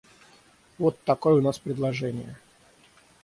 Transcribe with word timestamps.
Вот 0.79 0.97
такое 1.03 1.35
у 1.35 1.41
нас 1.41 1.59
предложение. 1.59 2.35